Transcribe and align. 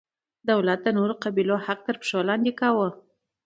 دولت 0.49 0.79
د 0.83 0.87
نورو 0.97 1.13
قبیلو 1.23 1.55
حق 1.65 1.79
تر 1.87 1.95
پښو 2.01 2.19
لاندې 2.29 2.51
کاوه. 2.59 2.87